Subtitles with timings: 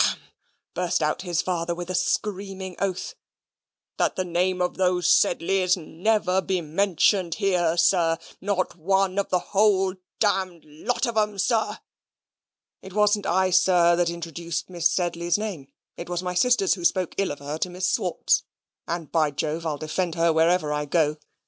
[0.73, 3.13] burst out his father with a screaming oath
[3.97, 9.37] "that the name of those Sedleys never be mentioned here, sir not one of the
[9.53, 11.77] whole damned lot of 'em, sir."
[12.81, 15.67] "It wasn't I, sir, that introduced Miss Sedley's name.
[15.97, 18.41] It was my sisters who spoke ill of her to Miss Swartz;
[18.87, 21.17] and by Jove I'll defend her wherever I go.